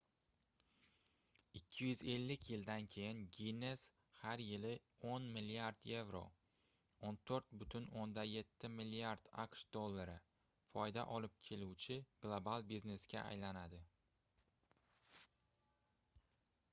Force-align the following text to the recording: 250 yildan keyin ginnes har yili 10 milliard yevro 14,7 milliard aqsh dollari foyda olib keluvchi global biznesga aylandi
250 1.63 2.37
yildan 2.53 2.85
keyin 2.93 3.19
ginnes 3.37 3.83
har 4.21 4.43
yili 4.45 4.71
10 5.09 5.27
milliard 5.35 5.83
yevro 5.91 6.23
14,7 7.11 8.73
milliard 8.79 9.29
aqsh 9.45 9.67
dollari 9.79 10.17
foyda 10.73 11.07
olib 11.19 11.37
keluvchi 11.51 11.99
global 12.27 12.69
biznesga 12.75 13.27
aylandi 13.35 13.87